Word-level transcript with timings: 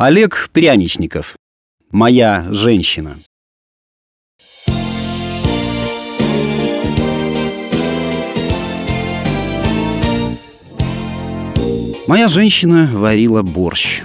Олег 0.00 0.50
Пряничников. 0.52 1.34
Моя 1.90 2.46
женщина. 2.52 3.16
Моя 12.06 12.28
женщина 12.28 12.88
варила 12.92 13.42
борщ. 13.42 14.02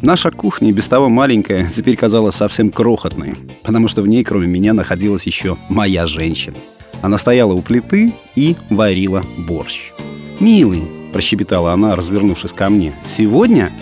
Наша 0.00 0.30
кухня, 0.30 0.70
без 0.70 0.86
того 0.86 1.08
маленькая, 1.08 1.68
теперь 1.74 1.96
казалась 1.96 2.36
совсем 2.36 2.70
крохотной, 2.70 3.34
потому 3.64 3.88
что 3.88 4.02
в 4.02 4.06
ней, 4.06 4.22
кроме 4.22 4.46
меня, 4.46 4.74
находилась 4.74 5.24
еще 5.24 5.58
моя 5.68 6.06
женщина. 6.06 6.58
Она 7.00 7.18
стояла 7.18 7.52
у 7.52 7.62
плиты 7.62 8.14
и 8.36 8.54
варила 8.70 9.24
борщ. 9.48 9.90
«Милый»,– 10.38 10.84
прощебетала 11.12 11.72
она, 11.72 11.96
развернувшись 11.96 12.52
ко 12.52 12.70
мне,– 12.70 12.92
«сегодня 13.04 13.72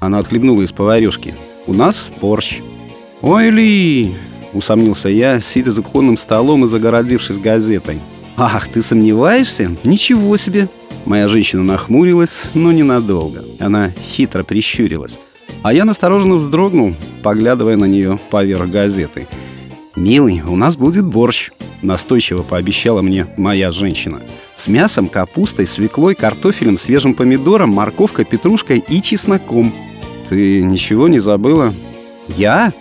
она 0.00 0.18
отхлебнула 0.18 0.62
из 0.62 0.72
поварешки. 0.72 1.34
«У 1.66 1.72
нас 1.72 2.12
борщ». 2.20 2.60
«Ой 3.22 3.50
ли!»— 3.50 4.14
усомнился 4.52 5.08
я, 5.08 5.40
сидя 5.40 5.72
за 5.72 5.82
кухонным 5.82 6.16
столом 6.16 6.64
и 6.64 6.68
загородившись 6.68 7.38
газетой. 7.38 7.98
«Ах, 8.36 8.68
ты 8.68 8.82
сомневаешься? 8.82 9.74
Ничего 9.82 10.36
себе!» 10.36 10.68
Моя 11.06 11.28
женщина 11.28 11.62
нахмурилась, 11.62 12.42
но 12.54 12.72
ненадолго. 12.72 13.44
Она 13.58 13.90
хитро 13.90 14.42
прищурилась. 14.42 15.18
А 15.62 15.72
я 15.72 15.84
настороженно 15.84 16.36
вздрогнул, 16.36 16.94
поглядывая 17.22 17.76
на 17.76 17.86
нее 17.86 18.18
поверх 18.30 18.68
газеты. 18.68 19.26
«Милый, 19.94 20.42
у 20.46 20.56
нас 20.56 20.76
будет 20.76 21.06
борщ»,— 21.06 21.50
настойчиво 21.82 22.42
пообещала 22.42 23.00
мне 23.00 23.26
моя 23.36 23.72
женщина. 23.72 24.20
«С 24.56 24.68
мясом, 24.68 25.08
капустой, 25.08 25.66
свеклой, 25.66 26.14
картофелем, 26.14 26.76
свежим 26.76 27.14
помидором, 27.14 27.70
морковкой, 27.70 28.24
петрушкой 28.26 28.84
и 28.86 29.00
чесноком. 29.00 29.72
«Ты 30.28 30.62
ничего 30.62 31.08
не 31.08 31.18
забыла?» 31.18 31.72
«Я?» 32.36 32.72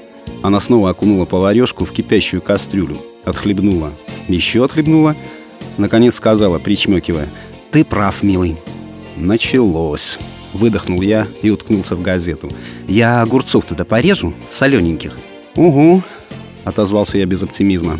Она 0.41 0.59
снова 0.59 0.91
окунула 0.91 1.25
поварешку 1.25 1.85
в 1.85 1.91
кипящую 1.91 2.41
кастрюлю. 2.41 2.97
Отхлебнула. 3.23 3.91
Еще 4.27 4.63
отхлебнула. 4.63 5.15
Наконец 5.77 6.15
сказала, 6.15 6.59
причмекивая. 6.59 7.27
«Ты 7.71 7.83
прав, 7.83 8.23
милый». 8.23 8.55
«Началось». 9.17 10.19
Выдохнул 10.53 11.01
я 11.01 11.27
и 11.41 11.49
уткнулся 11.49 11.95
в 11.95 12.01
газету. 12.01 12.49
«Я 12.87 13.21
огурцов 13.21 13.65
туда 13.65 13.83
порежу, 13.83 14.33
солененьких». 14.49 15.17
«Угу»,— 15.55 16.01
отозвался 16.63 17.17
я 17.17 17.25
без 17.25 17.43
оптимизма. 17.43 17.99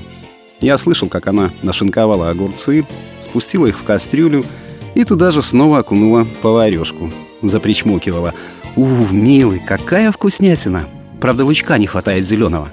Я 0.62 0.78
слышал, 0.78 1.10
как 1.10 1.28
она 1.28 1.52
нашинковала 1.64 2.30
огурцы, 2.30 2.86
спустила 3.20 3.66
их 3.68 3.78
в 3.78 3.84
кастрюлю 3.84 4.46
и 4.94 5.04
туда 5.04 5.32
же 5.32 5.42
снова 5.42 5.80
окунула 5.80 6.26
поварешку. 6.42 7.12
Запричмокивала. 7.48 8.34
«У, 8.76 8.86
милый, 8.86 9.60
какая 9.60 10.12
вкуснятина! 10.12 10.86
Правда, 11.22 11.46
лучка 11.46 11.78
не 11.78 11.88
хватает 11.88 12.28
зеленого». 12.28 12.72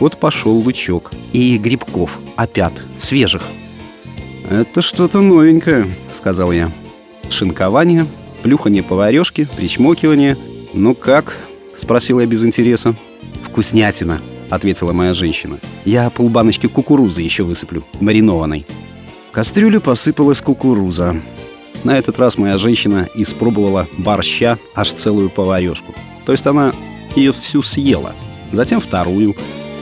В 0.00 0.08
пошел 0.16 0.56
лучок. 0.56 1.12
И 1.32 1.58
грибков, 1.58 2.18
опят, 2.36 2.72
свежих. 2.96 3.42
«Это 4.48 4.82
что-то 4.82 5.20
новенькое»,— 5.20 5.86
сказал 6.14 6.52
я. 6.52 6.70
Шинкование, 7.28 8.06
плюхание 8.42 8.82
поварешки, 8.82 9.48
причмокивание. 9.56 10.36
«Ну 10.72 10.94
как?»— 10.94 11.36
спросил 11.78 12.20
я 12.20 12.26
без 12.26 12.44
интереса. 12.44 12.94
«Вкуснятина»,— 13.44 14.20
ответила 14.50 14.92
моя 14.92 15.14
женщина. 15.14 15.58
«Я 15.84 16.10
полбаночки 16.10 16.66
кукурузы 16.66 17.22
еще 17.22 17.42
высыплю, 17.42 17.84
маринованной». 18.00 18.66
Кастрюлю 19.32 19.80
посыпалась 19.80 20.40
кукуруза. 20.40 21.22
На 21.84 21.98
этот 21.98 22.18
раз 22.18 22.36
моя 22.36 22.58
женщина 22.58 23.08
испробовала 23.14 23.88
борща 23.96 24.58
аж 24.74 24.92
целую 24.92 25.30
поварешку. 25.30 25.94
То 26.26 26.32
есть 26.32 26.46
она 26.46 26.72
ее 27.16 27.32
всю 27.32 27.62
съела. 27.62 28.12
Затем 28.52 28.80
вторую. 28.80 29.34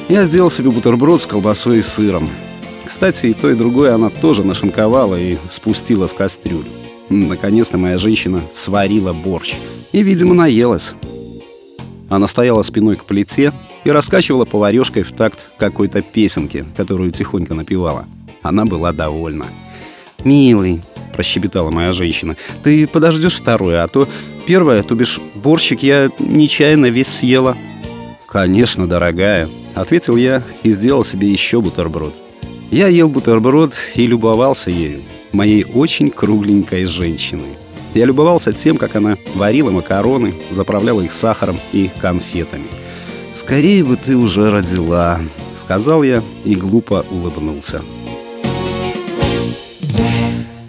Я 0.08 0.24
сделал 0.24 0.50
себе 0.50 0.70
бутерброд 0.70 1.20
с 1.20 1.26
колбасой 1.26 1.80
и 1.80 1.82
сыром. 1.82 2.28
Кстати, 2.84 3.26
и 3.26 3.34
то, 3.34 3.50
и 3.50 3.54
другое 3.54 3.94
она 3.94 4.08
тоже 4.08 4.44
нашинковала 4.44 5.16
и 5.16 5.36
спустила 5.50 6.08
в 6.08 6.14
кастрюлю. 6.14 6.70
Наконец-то 7.10 7.76
моя 7.78 7.98
женщина 7.98 8.42
сварила 8.52 9.12
борщ. 9.12 9.56
И, 9.92 10.02
видимо, 10.02 10.34
наелась. 10.34 10.92
Она 12.08 12.28
стояла 12.28 12.62
спиной 12.62 12.96
к 12.96 13.04
плите 13.04 13.52
и 13.84 13.90
раскачивала 13.90 14.44
поварешкой 14.44 15.02
в 15.02 15.12
такт 15.12 15.40
какой-то 15.58 16.00
песенки, 16.00 16.64
которую 16.76 17.12
тихонько 17.12 17.54
напевала. 17.54 18.06
Она 18.42 18.64
была 18.64 18.92
довольна. 18.92 19.46
«Милый, 20.24 20.80
прощебетала 21.18 21.72
моя 21.72 21.92
женщина. 21.92 22.36
«Ты 22.62 22.86
подождешь 22.86 23.34
второе, 23.34 23.82
а 23.82 23.88
то 23.88 24.08
первое, 24.46 24.84
то 24.84 24.94
бишь 24.94 25.18
борщик 25.34 25.82
я 25.82 26.12
нечаянно 26.20 26.86
весь 26.86 27.08
съела». 27.08 27.56
«Конечно, 28.28 28.86
дорогая»,— 28.86 29.48
ответил 29.74 30.14
я 30.14 30.44
и 30.62 30.70
сделал 30.70 31.04
себе 31.04 31.28
еще 31.28 31.60
бутерброд. 31.60 32.14
Я 32.70 32.86
ел 32.86 33.08
бутерброд 33.08 33.74
и 33.96 34.06
любовался 34.06 34.70
ею, 34.70 35.00
моей 35.32 35.64
очень 35.64 36.10
кругленькой 36.10 36.84
женщиной. 36.84 37.56
Я 37.94 38.04
любовался 38.04 38.52
тем, 38.52 38.76
как 38.76 38.94
она 38.94 39.16
варила 39.34 39.72
макароны, 39.72 40.34
заправляла 40.50 41.00
их 41.00 41.12
сахаром 41.12 41.58
и 41.72 41.90
конфетами. 42.00 42.66
«Скорее 43.34 43.82
бы 43.82 43.96
ты 43.96 44.16
уже 44.16 44.52
родила»,— 44.52 45.18
сказал 45.60 46.04
я 46.04 46.22
и 46.44 46.54
глупо 46.54 47.04
улыбнулся. 47.10 47.82